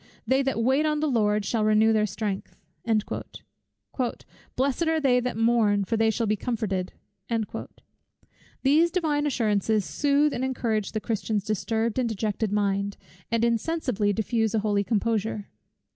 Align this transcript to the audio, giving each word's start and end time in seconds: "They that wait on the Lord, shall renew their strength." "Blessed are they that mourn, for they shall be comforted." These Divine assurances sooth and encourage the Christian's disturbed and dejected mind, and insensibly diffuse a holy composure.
"They 0.25 0.41
that 0.41 0.63
wait 0.63 0.83
on 0.87 0.99
the 0.99 1.05
Lord, 1.07 1.45
shall 1.45 1.63
renew 1.63 1.93
their 1.93 2.07
strength." 2.07 2.55
"Blessed 4.55 4.87
are 4.87 4.99
they 4.99 5.19
that 5.19 5.37
mourn, 5.37 5.83
for 5.85 5.95
they 5.95 6.09
shall 6.09 6.25
be 6.25 6.35
comforted." 6.35 6.93
These 8.63 8.89
Divine 8.89 9.27
assurances 9.27 9.85
sooth 9.85 10.33
and 10.33 10.43
encourage 10.43 10.93
the 10.93 11.01
Christian's 11.01 11.43
disturbed 11.43 11.99
and 11.99 12.09
dejected 12.09 12.51
mind, 12.51 12.97
and 13.29 13.45
insensibly 13.45 14.11
diffuse 14.11 14.55
a 14.55 14.59
holy 14.65 14.83
composure. 14.83 15.49